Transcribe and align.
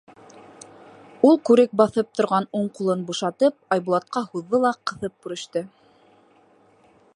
—Ул 1.31 1.37
күрек 1.49 1.75
баҫып 1.81 2.09
торған 2.19 2.47
уң 2.61 2.65
ҡулын 2.79 3.05
бушатып 3.11 3.77
Айбулатҡа 3.77 4.25
һуҙҙы 4.33 4.65
ла 4.67 4.75
ҡыҫып 4.93 5.15
күреште. 5.27 5.67